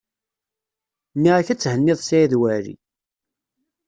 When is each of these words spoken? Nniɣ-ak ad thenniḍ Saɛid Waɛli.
Nniɣ-ak 1.15 1.47
ad 1.49 1.59
thenniḍ 1.61 1.99
Saɛid 2.01 2.33
Waɛli. 2.39 2.75